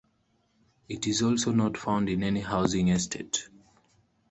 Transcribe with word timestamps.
It 0.89 1.05
is 1.05 1.21
also 1.21 1.51
not 1.51 1.77
found 1.77 2.09
in 2.09 2.23
any 2.23 2.39
housing 2.39 2.87
estate. 2.87 3.47